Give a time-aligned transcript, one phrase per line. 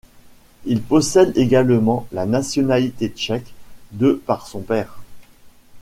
[0.65, 3.53] Il possède également la nationalité tchèque
[3.91, 4.97] de par son père.